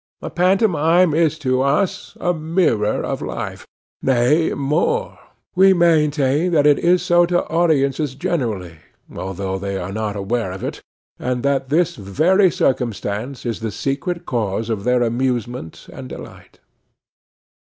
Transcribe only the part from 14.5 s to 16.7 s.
of their amusement and delight.